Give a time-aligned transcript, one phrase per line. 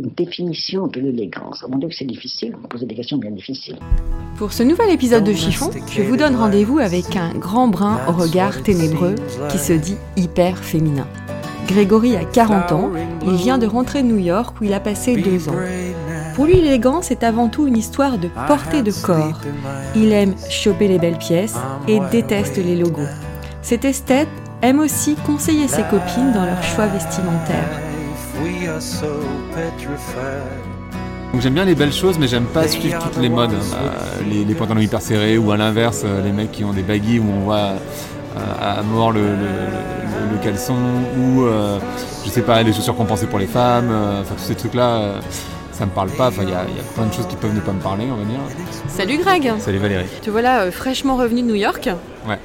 [0.00, 1.62] Une définition de l'élégance.
[1.68, 2.52] Mon Dieu, que c'est difficile.
[2.52, 3.78] Me posez des questions bien difficiles.
[4.38, 8.12] Pour ce nouvel épisode de Chiffon, je vous donne rendez-vous avec un grand brun au
[8.12, 9.14] regard ténébreux
[9.50, 11.06] qui se dit hyper féminin.
[11.68, 12.90] Grégory a 40 ans,
[13.26, 15.58] il vient de rentrer de New York où il a passé deux ans.
[16.34, 19.42] Pour lui, l'élégance est avant tout une histoire de portée de corps.
[19.94, 23.02] Il aime choper les belles pièces et déteste les logos.
[23.60, 24.28] Cet esthète
[24.62, 27.89] aime aussi conseiller ses copines dans leur choix vestimentaire.
[31.32, 33.52] Donc j'aime bien les belles choses, mais j'aime pas suivre toutes les modes.
[33.52, 36.82] Euh, les, les pantalons hyper serrés ou à l'inverse, euh, les mecs qui ont des
[36.82, 37.78] baggy où on voit euh,
[38.60, 40.74] à mort le, le- le- le caleçon
[41.18, 41.78] ou euh,
[42.24, 43.88] je sais pas les chaussures compensées pour les femmes.
[43.90, 45.14] euh, Enfin tous ces trucs là,
[45.72, 46.28] ça me parle pas.
[46.28, 47.80] Enfin il y a, il y a plein de choses qui peuvent ne pas me
[47.80, 48.40] parler, on va dire.
[48.88, 50.06] Salut Greg Salut Valérie.
[50.22, 51.88] Te voilà euh, fraîchement revenu de New York
[52.28, 52.38] Ouais.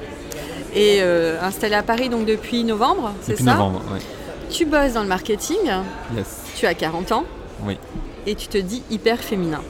[0.76, 3.54] et euh, installé à Paris donc depuis novembre, c'est Depuis ça?
[3.56, 3.82] novembre.
[3.92, 4.00] Ouais.
[4.50, 5.58] Tu bosses dans le marketing,
[6.16, 6.44] Yes.
[6.56, 7.24] tu as 40 ans
[7.66, 7.78] Oui.
[8.26, 9.62] et tu te dis hyper féminin.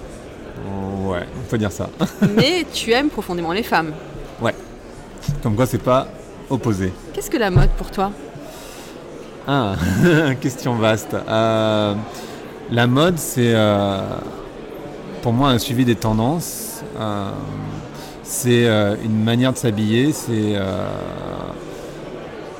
[1.04, 1.90] Ouais, on peut dire ça.
[2.36, 3.92] Mais tu aimes profondément les femmes.
[5.42, 6.08] Comme quoi c'est pas
[6.52, 6.94] opposé.
[7.14, 8.12] Qu'est-ce que la mode pour toi?
[9.48, 9.74] Ah,
[10.42, 11.16] question vaste.
[11.28, 11.96] Euh,
[12.70, 14.02] la mode, c'est euh,
[15.24, 16.84] pour moi un suivi des tendances.
[17.00, 17.30] Euh,
[18.22, 18.66] c'est
[19.04, 20.12] une manière de s'habiller.
[20.14, 20.56] C'est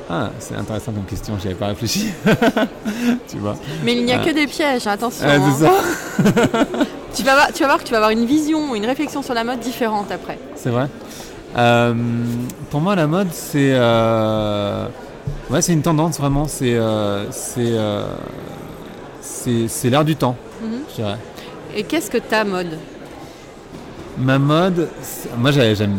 [0.08, 1.36] ah, c'est intéressant comme question.
[1.40, 2.10] J'y avais pas réfléchi.
[3.28, 3.56] tu vois.
[3.84, 4.24] Mais il n'y a Ah.
[4.24, 5.26] que des pièges, attention.
[5.28, 5.54] Ah, hein.
[5.58, 5.72] ça.
[7.14, 9.32] Tu, vas voir, tu vas voir que tu vas avoir une vision, une réflexion sur
[9.32, 10.38] la mode différente après.
[10.54, 10.86] C'est vrai.
[11.56, 11.94] Euh,
[12.70, 14.86] pour moi, la mode, c'est euh,
[15.48, 16.46] ouais, c'est une tendance vraiment.
[16.46, 17.72] C'est euh, c'est
[19.22, 20.80] c'est c'est l'air du temps, Mhm.
[20.90, 21.16] je dirais.
[21.74, 22.76] Et qu'est-ce que ta mode?
[24.18, 24.88] Ma mode,
[25.38, 25.96] moi j'ai- j'aime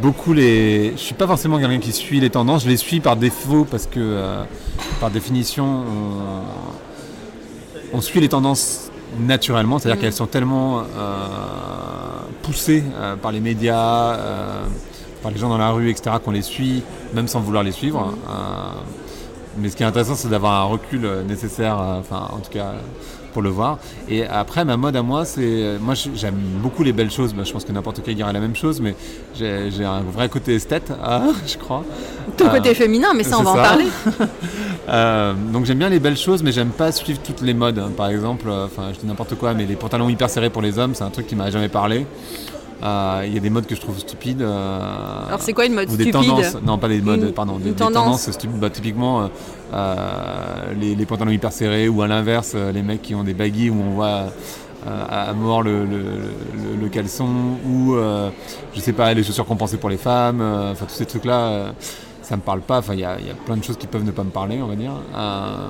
[0.00, 0.92] beaucoup les.
[0.96, 3.86] Je suis pas forcément quelqu'un qui suit les tendances, je les suis par défaut parce
[3.86, 4.44] que euh,
[5.00, 5.64] par définition
[7.92, 10.02] on, on suit les tendances naturellement, c'est-à-dire Mhm.
[10.02, 10.82] qu'elles sont tellement euh,
[12.42, 14.16] poussées euh, par les médias,
[15.22, 16.82] par les gens dans la rue, etc., qu'on les suit,
[17.14, 18.06] même sans vouloir les suivre.
[18.06, 18.14] Mhm.
[19.58, 22.50] Mais ce qui est intéressant, c'est d'avoir un recul euh, nécessaire, euh, enfin en tout
[22.50, 22.78] cas euh,
[23.32, 23.78] pour le voir.
[24.08, 25.78] Et après, ma mode à moi, c'est.
[25.80, 27.32] Moi, j'aime beaucoup les belles choses.
[27.34, 28.94] Bah, je pense que n'importe qui dirait la même chose, mais
[29.34, 31.82] j'ai un vrai côté esthète, ah, je crois.
[32.36, 33.86] Ton Euh, côté féminin, mais ça on va en parler.
[34.88, 37.78] Euh, donc j'aime bien les belles choses, mais j'aime pas suivre toutes les modes.
[37.78, 37.90] hein.
[37.96, 40.96] Par exemple, enfin, je dis n'importe quoi, mais les pantalons hyper serrés pour les hommes,
[40.96, 42.04] c'est un truc qui m'a jamais parlé.
[42.82, 44.42] Euh, Il y a des modes que je trouve stupides.
[44.42, 47.32] euh, Alors c'est quoi une mode ou des stupide tendances, non pas des modes, Une-
[47.32, 48.58] pardon, des, tendances stupides.
[48.58, 49.26] Bah, typiquement, euh,
[49.72, 53.34] euh, les, les pantalons hyper serrés ou à l'inverse, euh, les mecs qui ont des
[53.34, 54.24] baggy où on voit
[54.86, 57.28] euh, à mort le, le- le- le caleçon
[57.68, 58.30] ou euh,
[58.74, 60.40] je sais pas les chaussures compensées pour les femmes.
[60.40, 61.72] euh, Enfin tous ces trucs là.
[62.22, 63.86] ça me parle pas, enfin il y a, il y a plein de choses qui
[63.86, 64.92] peuvent ne pas me parler, on va dire.
[65.14, 65.68] Euh,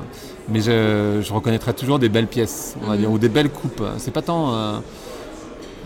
[0.49, 3.01] mais je, je reconnaîtrai toujours des belles pièces, on va Mhm.
[3.01, 3.83] dire, ou des belles coupes.
[3.99, 4.79] C'est pas tant, euh,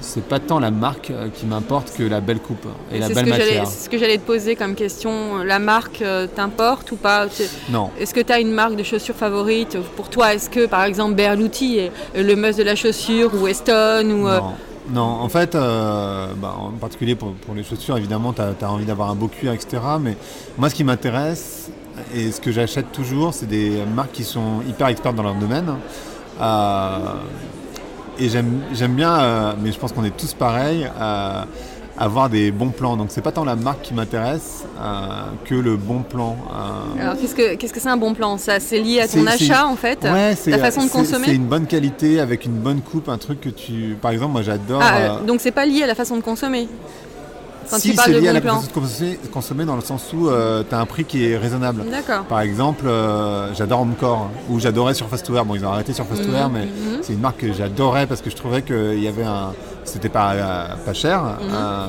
[0.06, 3.14] c'est pas tant la marque euh, qui m'importe que la belle coupe et la ce
[3.14, 3.66] belle matière.
[3.66, 5.38] c'est ce que j'allais te poser comme question.
[5.44, 7.26] La marque euh, t'importe ou pas?
[7.68, 7.90] Non.
[7.98, 11.14] Est-ce que tu as une marque de chaussures favorite Pour toi, est-ce que par exemple
[11.14, 14.52] Berluti est le must de la chaussure ou Weston ou, euh, Non.
[14.88, 18.84] Non, en fait, euh, bah, en particulier pour, pour les chaussures, évidemment, tu as, envie
[18.84, 19.78] d'avoir un beau cuir, etc.
[20.00, 20.16] Mais
[20.56, 21.70] moi, ce qui m'intéresse
[22.14, 25.74] et ce que j'achète toujours, c'est des marques qui sont hyper expertes dans leur domaine.
[26.40, 26.98] Euh,
[28.18, 31.42] et j'aime bien, euh, mais je pense qu'on est tous pareils, euh,
[31.98, 32.96] avoir des bons plans.
[32.96, 35.08] Donc, c'est pas tant la marque qui m'intéresse euh,
[35.44, 36.36] que le bon plan.
[36.52, 38.36] euh, Alors qu'est-ce que qu'est-ce que c'est un bon plan?
[38.36, 39.98] Ça, c'est lié à ton achat en fait?
[40.04, 41.26] Ouais, c'est Ta façon de consommer?
[41.28, 43.96] C'est une bonne qualité avec une bonne coupe, un truc que tu.
[44.00, 44.82] Par exemple, moi j'adore.
[44.82, 46.68] Ah, donc c'est pas lié à la façon de consommer?
[47.70, 48.60] Quand si c'est lié à la plan.
[48.74, 51.84] consommer, consommer dans le sens où tu as un prix qui est raisonnable.
[51.90, 52.24] D'accord.
[52.24, 55.44] Par exemple, euh, j'adore Homecore ou j'adorais Surface to Wear.
[55.44, 56.98] Bon, ils ont arrêté Surface to Wear, Mhm, mais mhm.
[57.02, 59.52] c'est une marque que j'adorais parce que je trouvais qu'il y avait un.
[59.86, 61.22] C'était pas, euh, pas cher.
[61.24, 61.86] euh,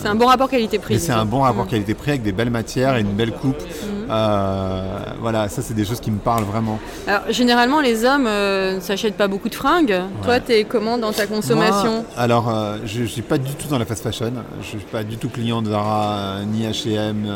[0.00, 0.98] C'est un bon rapport qualité-prix.
[1.00, 1.70] c'est un bon rapport Mhm.
[1.70, 3.56] qualité-prix avec des belles matières et une belle coupe.
[3.62, 4.06] Mhm.
[4.10, 4.82] Euh,
[5.20, 6.78] voilà, ça c'est des choses qui me parlent vraiment.
[7.06, 10.00] Alors, généralement, les hommes euh, ne s'achètent pas beaucoup de fringues.
[10.22, 11.92] Toi, tu es comment dans ta consommation?
[11.92, 14.32] Moi, alors, euh, je ne suis pas du tout dans la fast fashion.
[14.60, 17.26] Je ne suis pas du tout client de Zara, ni H&M,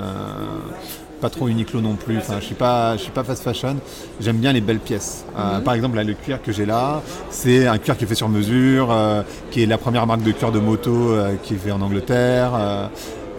[1.20, 2.18] pas trop Uniqlo non plus.
[2.18, 3.76] Enfin, je suis pas, je suis pas fast fashion.
[4.20, 5.24] J'aime bien les belles pièces.
[5.38, 5.62] Euh, Mhm.
[5.64, 8.28] par exemple, là, le cuir que j'ai là, c'est un cuir qui est fait sur
[8.28, 11.72] mesure, euh, qui est la première marque de cuir de moto euh, qui est fait
[11.72, 12.52] en Angleterre.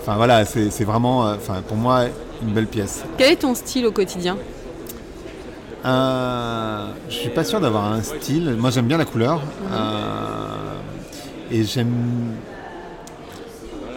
[0.02, 2.06] Enfin voilà, c'est vraiment, enfin pour moi,
[2.42, 3.04] une belle pièce.
[3.18, 4.38] Quel est ton style au quotidien?
[5.84, 8.56] Je suis pas sûr d'avoir un style.
[8.58, 9.42] Moi, j'aime bien la couleur.
[9.72, 10.48] Euh,
[11.52, 11.94] et j'aime.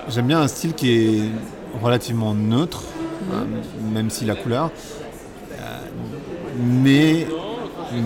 [0.08, 1.22] J'aime bien un style qui est
[1.82, 2.82] relativement neutre,
[3.92, 4.70] même si la couleur.
[5.60, 5.78] euh,
[6.58, 7.26] mais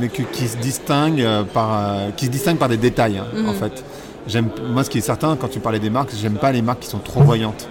[0.00, 3.52] mais qui se distingue euh, par euh, qui se distingue par des détails hein, en
[3.52, 3.84] fait.
[4.28, 6.80] J'aime moi ce qui est certain quand tu parlais des marques, j'aime pas les marques
[6.80, 7.66] qui sont trop voyantes.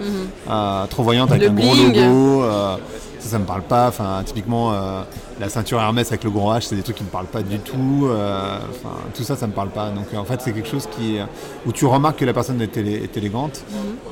[0.50, 2.42] Euh, trop voyantes avec Le un gros logo.
[2.42, 2.76] euh,
[3.20, 3.86] ça, ça me parle pas.
[3.88, 5.02] Enfin, typiquement, euh,
[5.40, 7.58] la ceinture Hermès avec le gros H, c'est des trucs qui me parlent pas du
[7.60, 8.08] tout.
[8.10, 9.90] Enfin, tout ça, ça me parle pas.
[9.90, 11.18] Donc, en fait, c'est quelque chose qui,
[11.64, 13.62] où tu remarques que la personne est, élé- est élégante,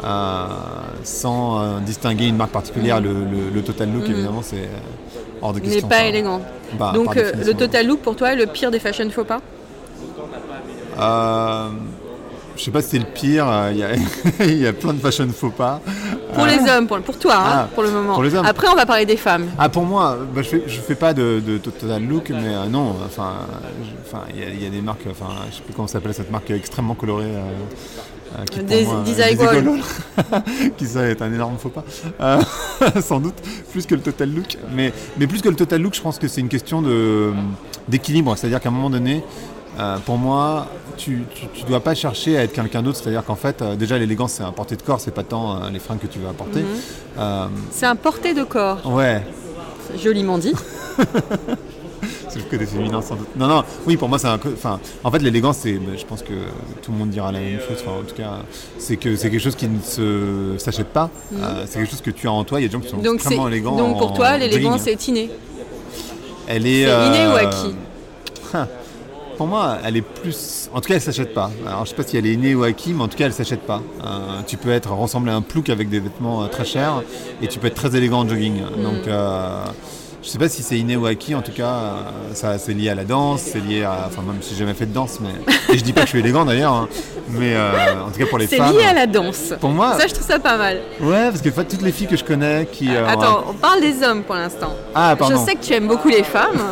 [0.04, 0.46] euh,
[1.02, 3.00] sans distinguer une marque particulière.
[3.00, 4.68] Le, le- le total look, évidemment, c'est
[5.42, 5.88] hors de Il n'est question.
[5.88, 6.40] pas élégant.
[6.78, 9.40] bah, Donc le total look pour toi est le pire des fashion faux pas?
[12.56, 13.46] Je sais pas si c'est le pire.
[13.48, 13.90] euh, Il y, a,
[14.46, 15.80] il y a plein de fashion faux pas.
[16.34, 18.14] Pour Euh, les hommes, pour, pour toi, hein, Ah, pour le moment.
[18.14, 18.46] pour les hommes.
[18.46, 19.46] Après, on va parler des femmes.
[19.58, 22.66] Ah pour moi, bah, je, fais, je fais pas de, de total look, mais euh,
[22.66, 23.32] non, enfin,
[23.82, 25.88] je- enfin, il y, a- il y a des marques, enfin, je sais plus comment
[25.88, 27.24] s'appelle cette marque extrêmement colorée.
[27.26, 27.42] euh,
[28.38, 29.04] euh, qui Des- moi, euh.
[29.04, 29.80] Desigual,
[30.76, 31.84] qui ça est un énorme faux pas,
[32.20, 32.40] Euh,
[33.00, 33.36] sans doute,
[33.72, 34.58] plus que le total look.
[34.74, 36.82] Mais, mais plus que le total look, je pense que c'est une question
[37.88, 39.22] d'équilibre, c'est-à-dire qu'à un moment donné,
[39.78, 41.24] euh, pour moi, tu,
[41.54, 44.42] tu dois pas chercher à être quelqu'un d'autre, c'est-à-dire qu'en fait, euh, déjà l'élégance c'est
[44.42, 46.60] un porté de corps, c'est pas tant euh, les fringues que tu vas apporter.
[46.60, 47.50] Mhm.
[47.70, 49.22] C'est un porté de corps, ouais,
[50.02, 50.54] joliment dit.
[52.28, 53.28] C'est le côté féminin sans doute.
[53.36, 54.38] Non, non, oui, pour moi, c'est un.
[54.52, 55.72] Enfin, en fait, l'élégance, c'est.
[55.74, 56.34] ben, Je pense que
[56.82, 57.78] tout le monde dira la même chose.
[57.80, 58.40] Enfin, en tout cas,
[58.78, 61.08] c'est que c'est quelque chose qui ne se s'achète pas.
[61.34, 62.60] Euh, c'est quelque chose que tu as en toi.
[62.60, 63.02] Il y a des gens qui sont Mhm.
[63.02, 63.76] Donc, c'est- extrêmement élégants.
[63.76, 65.30] donc pour en toi, l'élégance est innée.
[66.46, 66.84] Elle est.
[66.86, 67.74] c'est inné ou acquis?
[69.36, 70.70] Pour moi, elle est plus.
[70.72, 71.50] En tout cas, elle s'achète pas.
[71.66, 73.32] Alors, je sais pas si elle est innée ou acquis, mais en tout cas, elle
[73.34, 73.82] s'achète pas.
[74.04, 77.02] Euh, tu peux être ressembler à un plouc avec des vêtements euh, très chers,
[77.42, 78.62] et tu peux être très élégant en jogging.
[78.62, 78.82] Mm.
[78.82, 79.62] Donc, euh,
[80.22, 81.34] je sais pas si c'est inné ou acquis.
[81.34, 81.94] En tout cas, euh,
[82.34, 84.06] ça, c'est lié à la danse, c'est lié à.
[84.06, 85.28] Enfin, même si j'ai jamais fait de danse, mais.
[85.74, 86.88] Et je dis pas que je suis élégant d'ailleurs, hein,
[87.28, 88.72] mais euh, en tout cas pour les C'est femmes.
[88.76, 89.52] lié à la danse.
[89.60, 90.80] Pour moi, Ça, je trouve ça pas mal.
[91.00, 92.88] ouais, parce que toutes les filles que je connais qui.
[92.88, 94.72] euh, Attends, on parle des hommes pour l'instant.
[94.94, 95.44] Ah, Je pardon.
[95.44, 96.62] sais que tu aimes beaucoup les femmes.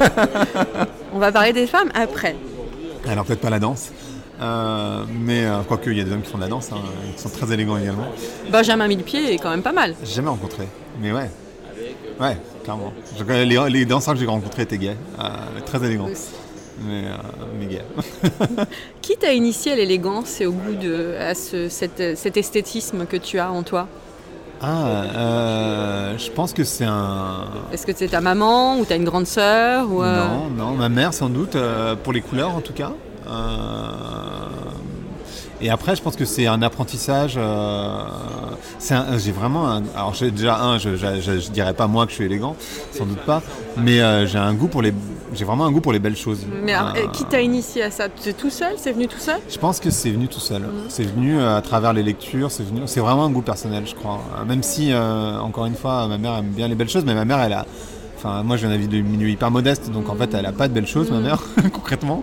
[1.14, 2.36] on va parler des femmes après.
[3.08, 3.90] Alors peut-être pas la danse.
[4.40, 6.78] Euh, mais euh, quoique il y a des hommes qui font de la danse, hein,
[7.14, 8.08] qui sont très élégants également.
[8.50, 9.94] Benjamin Millepied est quand même pas mal.
[10.02, 10.64] J'ai jamais rencontré,
[11.00, 11.30] mais ouais.
[12.20, 12.92] Ouais, clairement.
[13.28, 15.28] Les, les danseurs que j'ai rencontrés étaient gays, euh,
[15.64, 16.10] très élégants,
[16.84, 17.16] mais, euh,
[17.58, 17.84] mais gays.
[19.02, 23.16] Qui t'a initié à l'élégance et au goût de à ce, cet, cet esthétisme que
[23.16, 23.86] tu as en toi?
[24.66, 27.44] Ah, euh, je pense que c'est un.
[27.72, 30.88] Est-ce que c'est ta maman ou t'as une grande sœur ou euh, Non, non, ma
[30.88, 32.92] mère sans doute, euh, pour les couleurs en tout cas.
[35.60, 37.38] Et après, je pense que c'est un apprentissage.
[37.38, 38.06] un-
[39.18, 39.82] J'ai vraiment un.
[39.94, 42.56] Alors, j'ai déjà un, je, je, je- je dirais pas moi que je suis élégant,
[42.92, 43.42] sans doute pas,
[43.76, 44.92] mais j'ai un goût pour les.
[45.34, 46.46] J'ai vraiment un goût pour les belles choses.
[46.64, 48.08] Mais alors, Euh, qui t'a initié à ça?
[48.16, 48.74] C'est tout seul?
[48.76, 49.36] C'est venu tout seul?
[49.48, 50.62] Je pense que c'est venu tout seul.
[50.88, 52.50] C'est venu euh, à travers les lectures.
[52.50, 52.80] C'est venu.
[52.86, 54.20] C'est vraiment un goût personnel, je crois.
[54.40, 57.14] Euh, Même si, euh, encore une fois, ma mère aime bien les belles choses, mais
[57.14, 57.66] ma mère, elle a.
[58.16, 60.66] Enfin, moi, viens d'un vie de milieu hyper modeste, donc en fait, elle a pas
[60.68, 61.42] de belles choses, ma mère,
[61.72, 62.22] concrètement.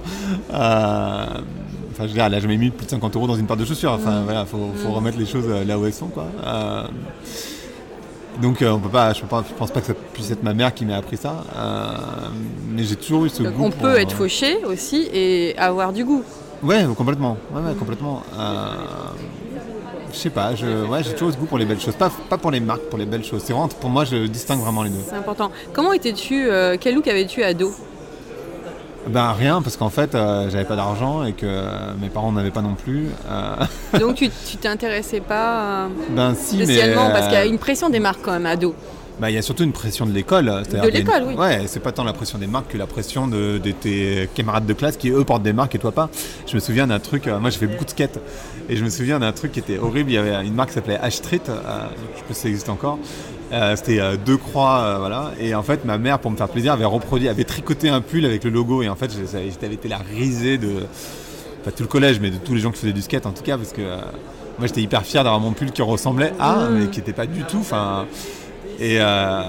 [0.54, 1.26] Euh,
[1.94, 3.58] Enfin, je veux dire, elle a jamais mis plus de 50 euros dans une paire
[3.58, 3.92] de chaussures.
[3.92, 6.26] Enfin, voilà, faut, faut remettre les choses là où elles sont, quoi.
[8.42, 9.14] Euh, donc, euh, on peut pas.
[9.14, 11.44] Je, je pense pas que ça puisse être ma mère qui m'ait appris ça.
[11.56, 11.98] Euh,
[12.70, 13.66] mais j'ai toujours eu ce Donc, goût.
[13.66, 16.24] On pour, peut euh, être fauché aussi et avoir du goût.
[16.64, 17.38] Ouais, complètement.
[17.54, 18.22] Ouais, ouais, complètement.
[18.38, 18.76] Euh,
[20.14, 21.96] je sais pas, je, ouais, j'ai toujours ce goût pour les belles choses.
[21.96, 23.42] Pas, pas pour les marques, pour les belles choses.
[23.46, 25.00] C'est vraiment, pour moi, je distingue vraiment les deux.
[25.08, 25.52] C'est important.
[25.74, 27.74] Comment étais-tu euh, Quel look avais-tu ado
[29.08, 32.52] Ben rien, parce qu'en fait, euh, j'avais pas d'argent et que euh, mes parents n'avaient
[32.52, 33.08] pas non plus.
[33.30, 36.66] Euh, Donc tu t'intéressais pas ben si, mais.
[36.66, 38.76] spécialement parce qu'il y a une pression des marques quand même ado.
[39.22, 40.52] Bah, il y a surtout une pression de l'école.
[40.68, 41.36] c'est-à-dire De l'école, une- oui.
[41.36, 44.66] Ouais, c'est pas tant la pression des marques que la pression de, de tes camarades
[44.66, 46.10] de classe qui eux portent des marques et toi pas.
[46.48, 48.20] Je me souviens d'un truc, euh, moi j'ai fait beaucoup de skate
[48.68, 50.10] et je me souviens d'un truc qui était horrible.
[50.12, 51.54] Il y avait une marque qui s'appelait H Street, euh,
[52.14, 52.98] je sais pas si ça existe encore.
[53.54, 55.32] Euh, C'était euh, deux croix, euh, voilà.
[55.40, 58.26] Et en fait, ma mère, pour me faire plaisir, avait reproduit, avait tricoté un pull
[58.26, 58.82] avec le logo.
[58.82, 60.86] Et en fait, j'avais été la risée de,
[61.66, 63.44] pas tout le collège, mais de tous les gens qui faisaient du skate en tout
[63.44, 63.98] cas, parce que euh,
[64.58, 66.74] moi j'étais hyper fier d'avoir mon pull qui ressemblait à, Mm.
[66.80, 67.58] mais qui n'était pas du tout.
[67.60, 68.06] Enfin,
[68.82, 69.42] et, euh,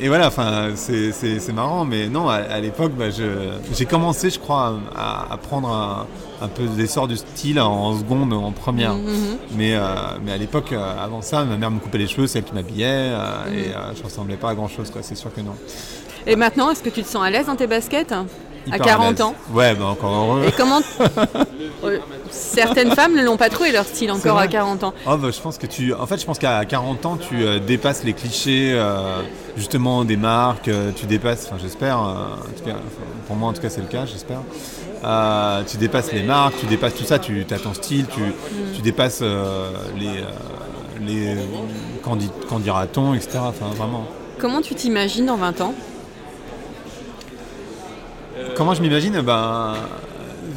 [0.00, 4.74] et voilà, enfin, c'est- marrant, mais non, à, à l'époque, bah, j'ai commencé, je crois,
[4.96, 6.06] à, à prendre un,
[6.42, 8.94] un peu d'essor du style en seconde, en première.
[8.94, 9.38] Mhm.
[9.56, 9.84] Mais, euh,
[10.24, 12.54] mais à l'époque, euh, avant ça, ma mère me coupait les cheveux, c'est elle qui
[12.54, 14.90] m'habillait, euh, et je ressemblais pas à grand chose.
[15.02, 15.54] C'est sûr que non.
[16.26, 18.12] Et maintenant, est-ce que tu te sens à l'aise dans tes baskets?
[18.70, 19.22] À Hyper 40 l'aise.
[19.22, 20.44] ans Ouais, bah encore heureux.
[20.48, 20.80] Et comment
[21.84, 21.98] Euh,
[22.30, 24.94] Certaines femmes ne l'ont pas trouvé leur style encore à 40 ans.
[25.06, 27.58] Oh, bah, je pense que tu, en fait, je pense qu'à 40 ans, tu euh,
[27.58, 29.20] dépasses les clichés, euh,
[29.56, 30.68] justement, des marques.
[30.68, 31.98] euh, tu dépasses, enfin, j'espère.
[31.98, 32.14] en
[32.56, 34.40] tout cas, enfin, pour moi, en tout cas, c'est le cas, j'espère.
[35.04, 37.18] Euh, tu dépasses les marques, tu dépasses tout ça.
[37.18, 38.20] Tu as ton style, tu,
[38.74, 40.22] tu dépasses euh, les, euh,
[41.02, 41.36] les
[42.02, 43.40] qu'en dit- qu'en dira-t-on, etc.
[43.42, 44.04] Enfin, vraiment.
[44.40, 45.74] Comment tu t'imagines dans 20 ans?
[48.56, 49.74] Comment je m'imagine Ben,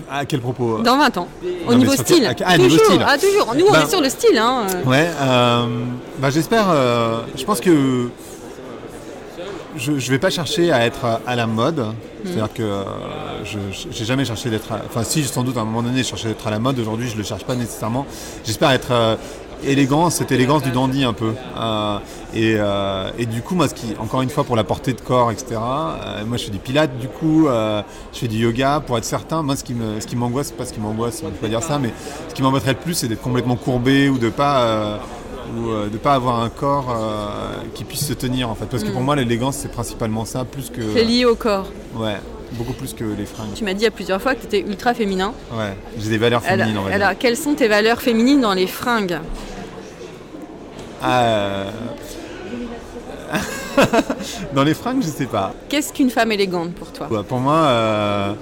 [0.10, 1.28] à quel propos Dans 20 ans
[1.68, 3.06] Au Non, niveau style ah, niveau toujours, style.
[3.06, 3.56] ah, toujours.
[3.56, 4.38] Nous, on Ben- est sur le style.
[4.38, 4.66] Hein.
[4.86, 5.66] Ouais, euh,
[6.20, 6.66] bah, j'espère.
[6.70, 8.10] euh, je pense que
[9.76, 11.86] je, je vais pas chercher à être à la mode.
[12.24, 12.84] C'est-à-dire que euh,
[13.44, 13.58] je
[13.92, 14.68] j'ai jamais cherché d'être.
[14.88, 16.80] Enfin, si, sans doute à un moment donné, je cherchais d'être à la mode.
[16.80, 18.06] Aujourd'hui, je le cherche pas nécessairement.
[18.46, 19.16] J'espère être euh,
[19.64, 21.34] élégant, cette élégance du dandy un peu.
[21.60, 21.98] Euh,
[22.34, 25.02] et, euh, et du coup, moi, ce qui, encore une fois, pour la portée de
[25.02, 25.46] corps, etc.
[25.54, 27.82] euh, moi, je fais du pilates, du coup, euh,
[28.14, 28.82] je fais du yoga.
[28.86, 29.74] Pour être certain, moi, ce qui
[30.16, 31.92] m'angoisse, pas ce qui m'angoisse, peut pas dire ça, mais
[32.30, 35.00] ce qui m'embêterait le plus, c'est d'être complètement courbé ou de pas.
[35.56, 36.94] ou de pas avoir un corps
[37.74, 40.70] qui puisse se tenir en fait parce que pour moi l'élégance c'est principalement ça plus
[40.70, 41.68] que C'est lié au corps.
[41.96, 42.18] ouais
[42.52, 44.94] beaucoup plus que les fringues Tu m'as dit à plusieurs fois que tu étais ultra
[44.94, 45.34] féminin.
[45.54, 48.54] ouais j'ai des valeurs Alors, féminines va dire alors, quelles sont tes valeurs féminines dans
[48.54, 49.20] les fringues?
[51.04, 51.70] Euh,
[54.54, 55.54] dans les fringues je sais pas.
[55.70, 57.08] Qu'est-ce qu'une femme élégante pour toi?
[57.10, 58.34] Ouais, pour moi euh,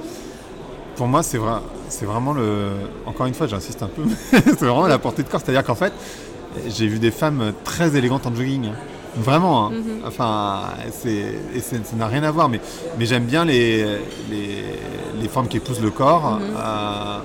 [0.96, 1.54] pour moi c'est vrai
[1.89, 2.70] c'est vraiment le
[3.06, 5.42] encore une fois j'insiste un peu c'est vraiment la portée de corps.
[5.44, 5.94] C'est à dire qu'en fait
[6.70, 8.70] j'ai vu des femmes très élégantes en jogging
[9.18, 9.72] vraiment hein.
[10.06, 10.62] enfin
[10.92, 12.60] c'est et ça n'a rien à voir mais
[13.00, 13.84] mais j'aime bien les,
[14.30, 14.63] les
[15.22, 16.39] les formes qui épousent le corps.
[16.42, 17.20] Euh,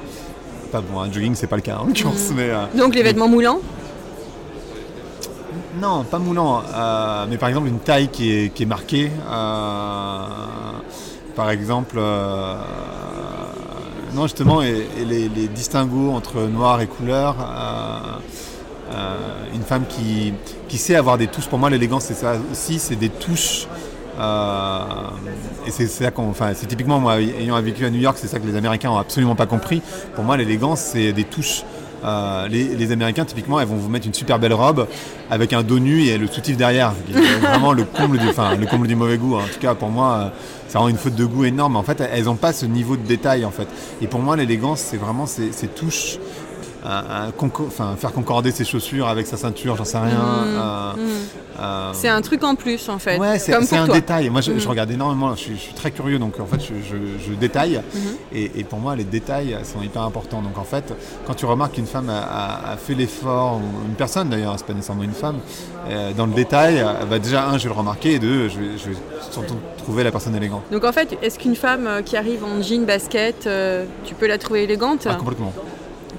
[0.73, 3.27] pas bon un jogging c'est pas le cas en l'occurrence mais euh, Donc les vêtements
[3.29, 3.59] moulants?
[5.79, 6.63] Non, pas moulant.
[6.75, 9.11] euh, mais par exemple, une taille qui est, marquée.
[9.31, 10.25] euh,
[11.37, 12.57] par exemple, euh,
[14.15, 17.37] non, justement, et, les, les entre noir et couleur.
[19.55, 20.35] une femme qui,
[20.79, 21.47] sait avoir des touches.
[21.47, 23.69] Pour moi, l'élégance, c'est ça aussi, c'est des touches.
[24.19, 28.47] et c'est ça qu'on, c'est typiquement moi, ayant vécu à New York, c'est ça que
[28.47, 29.83] les Américains ont absolument pas compris.
[30.17, 31.63] Pour moi, l'élégance, c'est des touches.
[32.05, 34.87] Euh, les, les Américains, typiquement, elles vont vous mettre une super belle robe
[35.31, 36.93] avec un dos nu et le soutif derrière.
[37.43, 39.37] vraiment le comble du, enfin, le comble du mauvais goût.
[39.37, 40.29] En tout cas, pour moi, euh,
[40.67, 41.77] c'est vraiment une faute de goût énorme.
[41.77, 43.45] En fait, elles n'ont pas ce niveau de détail.
[43.45, 43.69] En fait.
[44.01, 46.19] Et pour moi, l'élégance, c'est vraiment ces, ces touches.
[47.39, 50.19] Conco- faire concorder ses chaussures avec sa ceinture, j'en sais rien.
[50.19, 50.93] euh,
[51.61, 53.19] euh, C'est un truc en plus en fait.
[53.19, 53.95] Ouais, c'est un toi.
[53.95, 54.31] détail.
[54.31, 54.71] Moi, je, je Mm.
[54.71, 55.35] regarde énormément.
[55.35, 57.81] Je suis, je suis très curieux, donc en fait, je, détaille.
[57.95, 58.01] Mhm.
[58.33, 60.43] et, et pour moi, les détails sont hyper importants.
[60.43, 60.93] Donc en fait,
[61.27, 65.03] quand tu remarques qu'une femme a, fait l'effort, ou une personne d'ailleurs, c'est pas nécessairement
[65.05, 65.39] une femme,
[65.89, 68.79] euh, dans le détail, bah, déjà un, je vais le remarquer, et deux, je vais,
[68.79, 68.97] je vais
[69.31, 70.63] surtout trouver la personne élégante.
[70.73, 74.39] Donc en fait, est-ce qu'une femme qui arrive en jean basket, euh, tu peux la
[74.39, 75.07] trouver élégante?
[75.09, 75.53] Ah, complètement.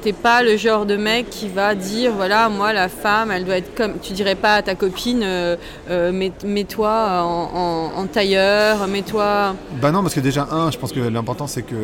[0.02, 3.58] T'es pas le genre de mec qui va dire voilà moi la femme elle doit
[3.58, 5.56] être comme tu dirais pas à ta copine euh,
[5.92, 11.00] euh, mets- mets-toi en, tailleur mets-toi Bah non, parce que déjà, un, je pense que
[11.00, 11.76] l'important c'est que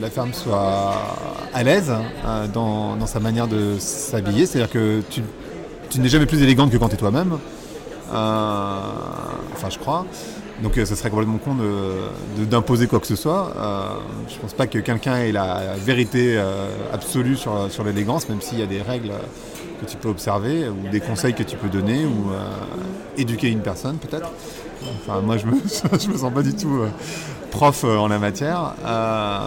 [0.00, 0.94] la femme soit
[1.52, 1.92] à l'aise
[2.24, 4.46] euh, dans, dans sa manière de s'habiller.
[4.46, 5.22] C'est-à-dire que tu,
[5.90, 7.38] tu n'es jamais plus élégante que quand tu es toi-même.
[8.12, 8.76] Euh,
[9.52, 10.06] enfin, je crois.
[10.62, 13.52] Donc, euh, ce serait complètement con de- de- d'imposer quoi que ce soit.
[13.56, 13.82] Euh,
[14.28, 18.60] je pense pas que quelqu'un ait la vérité euh, absolue sur, sur l'élégance, même s'il
[18.60, 19.10] y a des règles
[19.80, 22.38] que tu peux observer ou des conseils que tu peux donner ou euh,
[23.18, 24.30] éduquer une personne peut-être.
[25.06, 25.52] Enfin, moi, je me,
[26.12, 26.88] me sens pas du tout euh,
[27.50, 28.74] prof euh, en la matière.
[28.86, 29.38] Euh,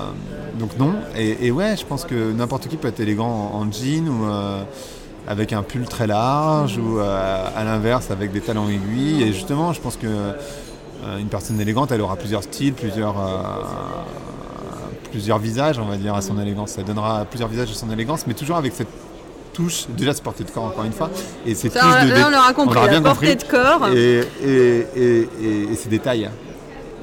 [0.59, 0.93] donc non.
[1.15, 4.61] Et, ouais, je pense que n'importe qui peut être élégant en, en jean ou euh,
[5.25, 9.23] avec un pull très large ou euh, à l'inverse avec des talons aiguilles.
[9.23, 10.31] Et justement, je pense que euh,
[11.19, 13.33] une personne élégante, elle aura plusieurs styles, plusieurs, euh,
[15.11, 16.71] plusieurs visages, on va dire, à son élégance.
[16.71, 18.87] Ça donnera plusieurs visages à son élégance, mais toujours avec cette
[19.53, 21.09] touche, déjà ce portée de corps encore une fois,
[21.45, 23.45] et cette Ça, touche de là, on aura compris, l'aura la bien portée compris.
[23.47, 23.87] de corps.
[23.95, 26.29] Et, et, et, et- et ces détails.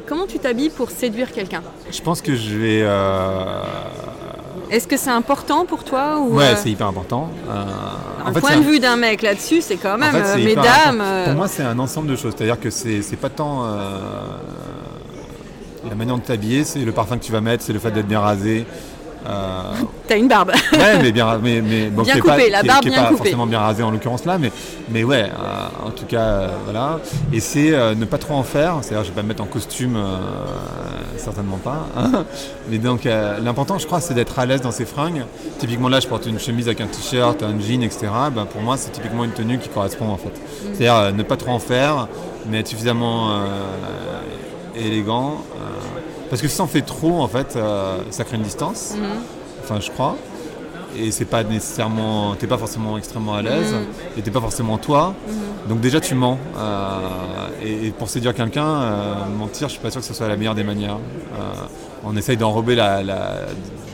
[0.06, 1.62] comment tu t'habilles pour séduire quelqu'un?
[1.90, 2.80] Je pense que je vais.
[2.82, 3.62] euh,
[4.70, 7.28] est-ce que c'est important pour toi ou Ouais, euh, c'est hyper important.
[7.48, 7.64] Euh,
[8.25, 10.45] un fait, point de un- vue d'un mec là-dessus c'est quand en même fait, euh,
[10.45, 12.33] mesdames euh, Pour moi, c'est un ensemble de choses.
[12.37, 13.99] C'est-à-dire que c'est c'est pas tant euh,
[15.88, 18.07] la manière de t'habiller, c'est le parfum que tu vas mettre, c'est le fait d'être
[18.09, 18.66] bien rasé.
[19.26, 19.62] Euh,
[20.07, 20.52] T'as une barbe.
[20.73, 22.90] ouais, mais bien, mais, mais bon, Bien coupée, pas, la qui est- barbe qui est
[22.90, 23.16] bien pas coupée.
[23.19, 24.52] forcément bien rasée en l'occurrence là, mais,
[24.90, 26.99] mais ouais, euh, en tout cas, euh, voilà.
[27.33, 29.99] Et c'est ne pas trop en faire, c'est-à-dire je vais pas me mettre en costume,
[31.16, 31.87] certainement pas.
[31.97, 32.25] hein.
[32.69, 35.25] mais donc l'important, je crois, c'est d'être à l'aise dans ses fringues.
[35.59, 38.09] Typiquement là, je porte une chemise avec un t-shirt, un jean, etc.
[38.35, 40.28] Ben, pour moi, c'est typiquement une tenue qui correspond en fait.
[40.28, 40.75] Mm.
[40.75, 42.09] C'est-à-dire ne pas trop en faire,
[42.50, 43.31] mais être suffisamment
[44.76, 45.38] élégant.
[46.31, 48.95] Parce que si on fait trop, en fait, euh, ça crée une distance.
[48.97, 49.04] Mhm.
[49.62, 50.16] Enfin, je crois.
[50.97, 54.19] Et c'est pas nécessairement, t'es pas forcément extrêmement à l'aise, Mhm.
[54.19, 55.14] et t'es pas forcément toi.
[55.69, 56.38] Donc déjà tu mens.
[56.57, 56.99] Euh,
[57.64, 60.37] et, et pour séduire quelqu'un, euh, mentir, je suis pas sûr que ce soit la
[60.37, 60.99] meilleure des manières.
[62.07, 63.38] On essaye d'enrober la, la-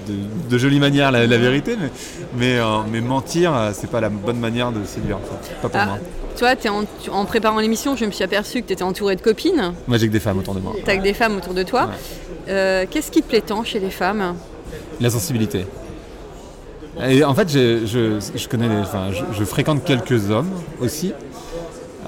[0.07, 0.15] de,
[0.51, 1.91] de jolies manières la, la vérité, mais,
[2.37, 5.19] mais, euh, mais mentir, euh, c'est pas la bonne manière de séduire.
[5.63, 5.99] Pas pour Ah, moi.
[6.39, 9.17] toi, t'es en, tu- en préparant l'émission, je me suis aperçue que tu étais entouré
[9.17, 9.73] de copines.
[9.87, 10.75] Moi j'ai que des femmes autour de moi.
[10.85, 11.85] T'as que des femmes autour de toi.
[11.85, 12.53] Ouais.
[12.53, 14.35] Euh, Qu'est-ce qui te plaît tant chez les femmes?
[15.01, 15.67] La sensibilité.
[17.09, 21.13] Et en fait, je, je, je connais, les- enfin, je, je fréquente quelques hommes aussi,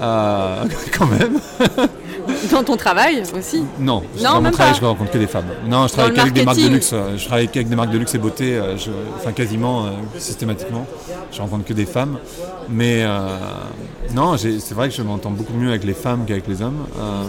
[0.01, 0.63] Euh,
[0.97, 1.39] quand même.
[2.51, 4.79] Dans ton travail aussi Non, dans mon travail, pas.
[4.79, 5.45] je rencontre que des femmes.
[5.67, 6.91] Non, je travaille le qu'avec des marques de luxe.
[6.93, 9.89] euh, Je travaille qu'avec des marques de luxe et beauté, euh, je- enfin quasiment euh,
[10.17, 10.85] systématiquement.
[11.31, 12.17] Je rencontre que des femmes.
[12.69, 13.19] Mais euh,
[14.13, 16.85] non, c'est vrai que je m'entends beaucoup mieux avec les femmes qu'avec les hommes.
[16.97, 17.23] Euh,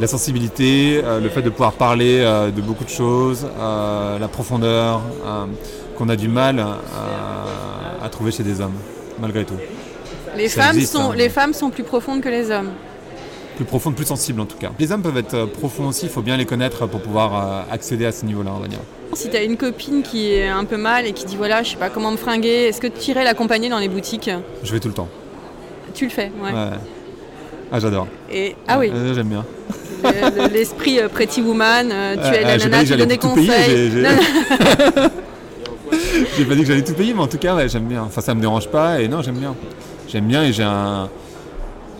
[0.00, 2.20] la sensibilité, le fait de pouvoir parler
[2.54, 5.00] de beaucoup de choses, la profondeur
[5.96, 6.64] qu'on a du mal
[8.02, 8.74] à trouver chez des hommes,
[9.20, 9.54] malgré tout.
[10.36, 11.14] les Ça femmes, existe, sont, hein.
[11.16, 12.70] les femmes sont plus profondes que les hommes.
[13.58, 14.70] Plus profonde, plus sensible en tout cas.
[14.78, 17.62] Les hommes peuvent être euh, profonds aussi, il faut bien les connaître pour pouvoir euh,
[17.74, 18.78] accéder à ce niveau-là, on va dire.
[19.14, 21.76] Si t'as une copine qui est un peu mal et qui dit voilà, je sais
[21.76, 24.30] pas comment me fringuer, est-ce que tu irais l'accompagner dans les boutiques?
[24.62, 25.08] Je vais tout le temps.
[25.92, 26.52] Tu le fais, ouais.
[26.52, 26.76] Ouais.
[27.72, 28.06] Ah, j'adore.
[28.30, 29.44] Et, ah oui, Euh, J'aime bien.
[30.04, 33.18] le- le- l'esprit euh, Pretty Woman, euh, tu es la euh, nana, tu donnes des
[33.18, 33.92] conseils.
[36.36, 38.02] J'ai pas dit que j'allais tout payer, mais en tout cas, ouais, j'aime bien.
[38.04, 39.56] Enfin, ça me dérange pas et non, j'aime bien.
[40.08, 41.08] J'aime bien et j'ai un.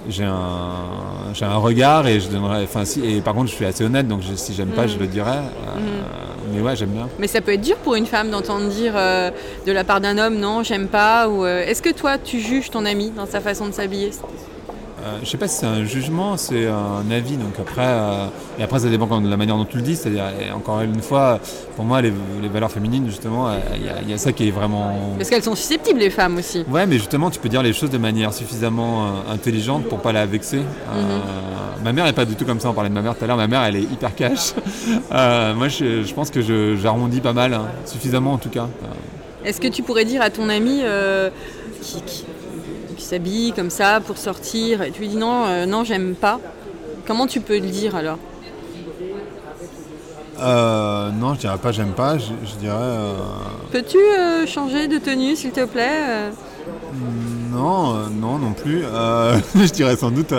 [0.08, 2.62] J'ai un, j'ai un regard et je donnerais.
[2.64, 4.88] Enfin, si, et par contre, je suis assez honnête, donc je- si j'aime pas, Mm.
[4.88, 5.36] je le dirais.
[5.38, 5.80] Euh,
[6.54, 7.08] Mais ouais, j'aime bien.
[7.18, 9.30] Mais ça peut être dur pour une femme d'entendre dire euh,
[9.66, 11.28] de la part d'un homme non, j'aime pas.
[11.28, 14.10] Ou euh, est-ce que toi, tu juges ton ami dans sa façon de s'habiller?
[15.22, 17.36] Je sais pas si c'est un jugement, c'est un avis.
[17.36, 18.26] Donc après, euh,
[18.58, 19.96] et après ça dépend quand- de la manière dont tu le dis.
[19.96, 20.24] C'est-à-dire,
[20.54, 21.40] encore une fois,
[21.76, 22.12] pour moi, les,
[22.42, 25.14] les valeurs féminines, justement, euh, il y, a- il y a ça qui est vraiment.
[25.16, 26.64] Parce qu'elles sont susceptibles, les femmes aussi.
[26.68, 30.12] Ouais, mais justement, tu peux dire les choses de manière suffisamment euh, intelligente pour pas
[30.12, 30.58] la vexer.
[30.94, 31.18] Euh,
[31.84, 32.68] Ma mère n'est pas du tout comme ça.
[32.68, 33.36] On parlait de ma mère tout à l'heure.
[33.36, 34.52] Ma mère, elle est hyper cash.
[35.12, 38.68] Euh, moi, je, je pense que je- j'arrondis pas mal, hein, suffisamment en tout cas.
[38.82, 41.30] Euh, Est-ce que tu pourrais dire à ton ami euh,
[41.82, 42.02] qui
[43.08, 46.40] s'habille comme ça pour sortir et tu lui dis non, euh, non, j'aime pas
[47.06, 48.18] Comment tu peux le dire alors
[50.40, 52.18] Euh, non, je dirais pas j'aime pas.
[52.18, 53.14] Je, je dirais euh,
[53.72, 56.30] Peux-tu euh, changer de tenue, s'il te plaît euh?
[57.50, 58.82] Non, non, non plus.
[59.54, 60.34] Je dirais sans doute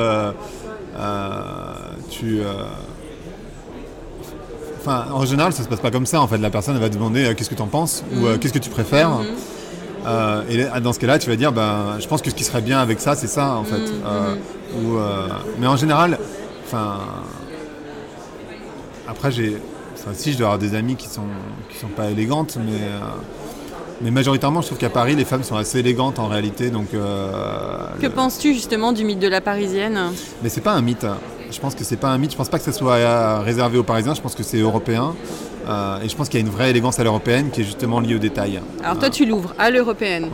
[2.09, 2.41] tu.
[4.79, 6.21] Enfin, en général, ça se passe pas comme ça.
[6.21, 8.37] En fait, la personne elle va te demander qu'est-ce que tu en penses ou euh,
[8.37, 9.11] qu'est-ce que tu préfères.
[10.05, 10.41] Euh,
[10.77, 12.79] et dans ce cas-là, tu vas dire, ben, je pense que ce qui serait bien
[12.79, 13.75] avec ça, c'est ça, en fait.
[14.05, 14.35] Euh,
[14.81, 15.27] ou, euh,
[15.59, 16.17] mais en général,
[16.65, 16.97] enfin,
[19.07, 19.57] après, j'ai,
[20.13, 21.23] si je dois avoir des amis qui sont,
[21.69, 22.79] qui sont pas élégantes, mais,
[24.01, 26.91] mais majoritairement, je trouve qu'à Paris, les femmes sont assez élégantes en réalité, donc.
[26.91, 26.97] Que
[28.01, 29.99] le- penses-tu justement du mythe de la parisienne?
[30.41, 31.05] Mais c'est pas un mythe.
[31.51, 32.31] Je pense que c'est pas un mythe.
[32.31, 34.13] Je pense pas que ça soit réservé aux Parisiens.
[34.13, 35.15] Je pense que c'est européen.
[35.69, 37.99] Euh, et je pense qu'il y a une vraie élégance à l'européenne qui est justement
[37.99, 38.59] liée au détail.
[38.83, 40.23] Alors toi, tu l'ouvres à l'européenne.
[40.25, 40.29] Ouais.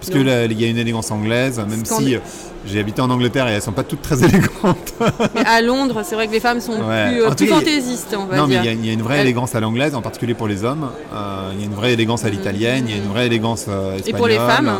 [0.00, 2.18] Parce Donc- que là, il y a une élégance anglaise, même si euh,
[2.66, 4.94] j'ai habité en Angleterre et elles sont pas toutes très élégantes.
[5.34, 7.08] Mais à Londres, c'est vrai que les femmes sont Ouais.
[7.10, 9.02] plus, euh, plus fantaisistes, on va non, mais il y, a- il y a une
[9.02, 10.90] vraie élégance à l'anglaise, en particulier pour les hommes.
[11.12, 13.66] Euh, il y a une vraie élégance à l'italienne, il y a une vraie élégance
[13.68, 14.08] euh, espagnole.
[14.08, 14.72] Et pour les femmes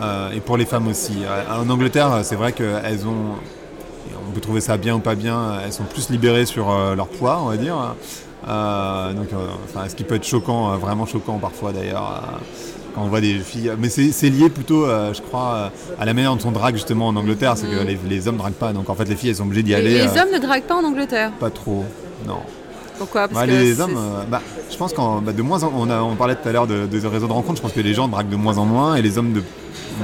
[0.00, 1.14] Euh, Et pour les femmes aussi.
[1.24, 3.36] Euh, En Angleterre, c'est vrai qu'elles ont.
[4.34, 5.60] On peut trouver ça bien ou pas bien.
[5.64, 7.76] Elles sont plus libérées sur euh, leur poids, on va dire.
[8.48, 9.36] Euh, donc, euh,
[9.72, 12.20] enfin, ce qui peut être choquant, euh, vraiment choquant parfois d'ailleurs.
[12.24, 12.36] euh,
[12.96, 13.70] quand on voit des filles.
[13.78, 15.68] Mais c'est lié plutôt, euh, je crois, euh,
[16.00, 17.56] à la manière dont on drague justement en Angleterre.
[17.56, 18.72] C'est que les, les hommes draguent pas.
[18.72, 19.94] Donc en fait, les filles, elles sont obligées d'y aller.
[19.94, 21.30] les euh, hommes ne draguent pas en Angleterre.
[21.38, 21.84] Pas trop.
[22.26, 22.38] Non.
[22.98, 23.28] Pourquoi?
[23.28, 25.88] Parce Ouais, que les hommes, euh, bah, je pense qu'en bah, de moins en, on,
[25.90, 27.94] a- on parlait tout à l'heure de, de réseaux de rencontres, je pense que les
[27.94, 29.42] gens draguent de moins en moins et les hommes de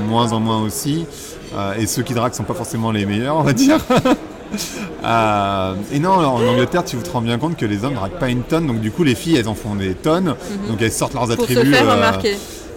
[0.09, 1.05] moins en moins aussi.
[1.55, 3.79] Euh, et ceux qui draguent sont pas forcément les meilleurs, on va dire.
[5.05, 8.29] Euh, et non, en Angleterre, tu te rends bien compte que les hommes draguent pas
[8.29, 10.35] une tonne, donc du coup les filles elles en font des tonnes,
[10.69, 11.73] donc elles sortent leurs pour se attributs.
[12.25, 12.37] euh.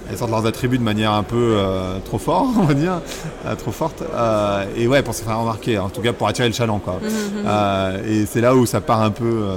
[0.10, 3.02] Elles sortent leurs attributs de manière un peu euh, trop forte, on va dire,
[3.46, 4.02] euh, trop forte.
[4.14, 7.00] Euh, et ouais, pour se faire remarquer, en tout cas pour attirer le chaland, quoi.
[7.46, 9.48] Euh, et c'est là où ça part un peu,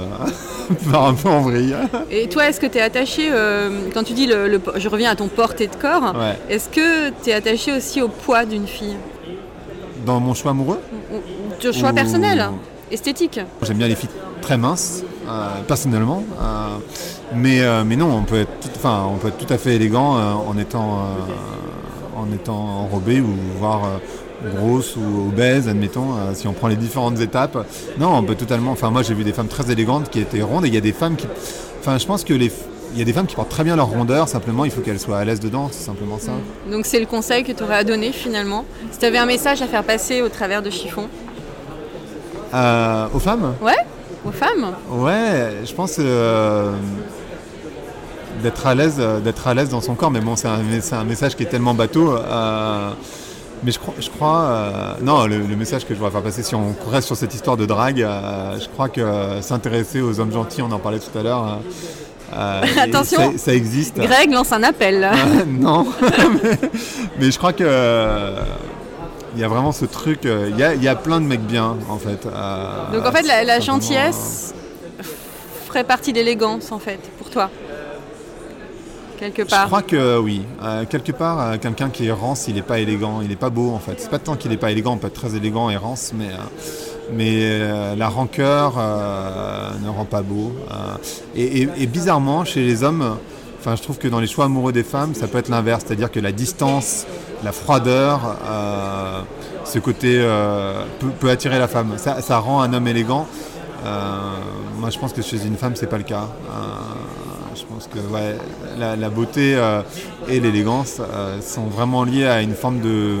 [0.91, 1.75] part un peu en vrille.
[2.11, 3.29] Et toi, est-ce que tu es attaché,
[3.93, 6.37] quand tu dis, le, le- je reviens à ton porté de corps, Ouais.
[6.49, 8.95] est-ce que tu es attaché aussi au poids d'une fille?
[10.05, 10.79] Dans mon choix amoureux,
[11.11, 11.21] Ou- ou-
[11.61, 12.47] De choix Ou- personnel,
[12.91, 13.39] esthétique?
[13.63, 14.09] J'aime bien les filles
[14.41, 15.03] très minces,
[15.67, 16.23] personnellement.
[16.41, 16.77] euh,
[17.35, 19.75] mais, euh, mais non, on peut être tout, enfin, on peut être tout à fait
[19.75, 26.13] élégant euh, en étant, euh, en étant enrobé ou voire euh, grosse ou obèse, admettons,
[26.13, 27.57] euh, si on prend les différentes étapes.
[27.99, 28.71] Non, on peut totalement.
[28.71, 30.81] Enfin, moi, j'ai vu des femmes très élégantes qui étaient rondes et il y a
[30.81, 31.27] des femmes qui.
[31.79, 32.51] Enfin, je pense que les.
[32.93, 34.99] Il y a des femmes qui portent très bien leur rondeur, simplement il faut qu'elles
[34.99, 36.31] soient à l'aise dedans, c'est simplement ça.
[36.71, 38.63] Donc c'est le conseil que tu aurais à donner finalement?
[38.91, 41.07] Si tu avais un message à faire passer au travers de chiffon.
[42.53, 43.53] Euh, aux femmes?
[43.61, 43.75] Ouais
[44.25, 46.71] Aux femmes Ouais, je pense euh,
[48.43, 50.11] d'être à l'aise, euh, d'être à l'aise dans son corps.
[50.11, 50.59] Mais bon, c'est un,
[50.99, 52.15] un message qui est tellement bateau.
[52.15, 52.89] euh,
[53.63, 56.43] mais je crois, je crois euh, non, le, le message que je voudrais faire passer,
[56.43, 57.97] si on reste sur cette histoire de drague,
[58.59, 59.01] je crois que
[59.41, 61.59] s'intéresser aux hommes gentils, on en parlait tout à l'heure.
[62.35, 63.31] euh, Attention.
[63.33, 63.97] ça, ça existe.
[63.97, 65.03] Greg lance un appel.
[65.03, 65.87] Euh, non,
[66.43, 66.59] mais,
[67.19, 67.63] mais je crois que
[69.39, 70.25] y a vraiment ce truc.
[70.25, 72.25] euh, Il y, a, il y a plein de mecs bien, en fait.
[72.25, 74.53] euh, Donc en fait la, gentillesse
[75.67, 77.49] ferait partie de l'élégance en fait, pour toi.
[79.19, 79.65] Quelque Je part.
[79.65, 80.43] crois que oui.
[80.63, 83.49] Euh, quelque part, euh, quelqu'un qui est rance, il n'est pas élégant, il n'est pas
[83.49, 83.95] beau en fait.
[83.97, 86.27] C'est pas tant qu'il n'est pas élégant, on peut être très élégant et rance, mais,
[86.27, 86.37] euh,
[87.13, 90.53] mais euh, la rancœur euh, ne rend pas beau.
[90.69, 90.75] Euh,
[91.35, 93.17] et, et- et bizarrement, chez les hommes,
[93.67, 96.09] enfin, je trouve que dans les choix amoureux des femmes, ça peut être l'inverse, c'est-à-dire
[96.09, 97.05] que la distance,
[97.43, 99.21] la froideur, euh,
[99.65, 101.95] ce côté euh, peut, peut attirer la femme.
[101.97, 103.27] Ça, ça rend un homme élégant.
[103.85, 103.89] Euh,
[104.77, 106.27] moi, je pense que chez une femme, c'est pas le cas.
[107.55, 108.37] Je pense que ouais,
[108.79, 109.59] la, la beauté
[110.29, 111.01] et l'élégance
[111.41, 113.15] sont vraiment liées à une forme de,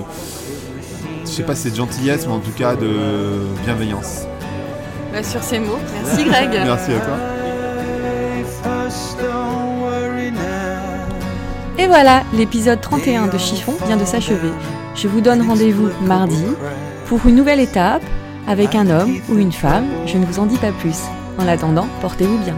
[1.25, 2.87] je sais pas si c'est de gentillesse, mais en tout cas de
[3.65, 4.21] bienveillance.
[5.11, 5.79] Bah, sur ces mots.
[6.05, 6.51] Merci Greg.
[6.51, 7.36] Merci à toi.
[11.87, 14.51] Et voilà, l'épisode 31 de Chiffon vient de s'achever.
[14.93, 16.43] Je vous donne rendez-vous mardi
[17.05, 18.01] pour une nouvelle étape
[18.45, 19.85] avec un homme ou une femme.
[20.05, 21.03] Je ne vous en dis pas plus.
[21.37, 22.57] En attendant, portez-vous bien.